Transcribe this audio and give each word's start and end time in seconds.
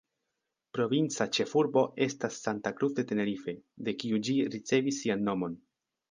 Provinca 0.75 1.25
ĉefurbo 1.37 1.83
estas 2.05 2.39
Santa 2.45 2.71
Cruz 2.79 2.95
de 2.99 3.05
Tenerife, 3.11 3.53
de 3.89 3.93
kiu 4.05 4.21
ĝi 4.29 4.35
ricevis 4.55 4.99
sian 5.03 5.23
nomon. 5.29 5.59